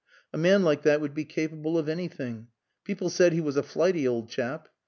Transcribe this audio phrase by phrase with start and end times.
[0.33, 2.47] A man like that would be capable of anything.
[2.83, 4.67] People said he was a flighty old chap.